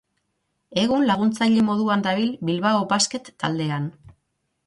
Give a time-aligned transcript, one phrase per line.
[0.83, 3.89] Egun laguntzaile moduan dabil Bilbao Basket taldean.